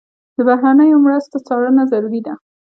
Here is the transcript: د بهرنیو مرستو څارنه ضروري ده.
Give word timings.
د 0.35 0.37
بهرنیو 0.47 1.03
مرستو 1.05 1.37
څارنه 1.47 1.83
ضروري 1.91 2.21
ده. 2.27 2.33